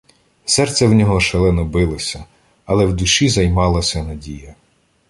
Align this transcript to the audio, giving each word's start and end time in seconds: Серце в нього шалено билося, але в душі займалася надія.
Серце 0.45 0.87
в 0.87 0.93
нього 0.93 1.19
шалено 1.19 1.65
билося, 1.65 2.25
але 2.65 2.85
в 2.85 2.93
душі 2.93 3.29
займалася 3.29 4.03
надія. 4.03 4.55